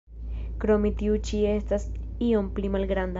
Krome 0.63 0.91
tiu 1.01 1.19
ĉi 1.27 1.41
estas 1.51 1.85
iom 2.31 2.49
pli 2.57 2.73
malgranda. 2.77 3.09